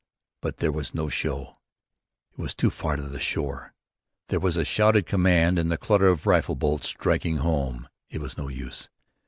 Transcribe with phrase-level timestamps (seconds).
[0.41, 1.59] But there was no show:
[2.31, 3.75] It was too far to the shore.
[4.29, 7.87] There was a shouted command and the clatter of rifle bolts striking home.
[8.09, 8.89] It was no use.